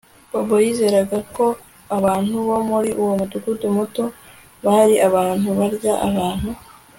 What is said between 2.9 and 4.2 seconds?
uwo mudugudu muto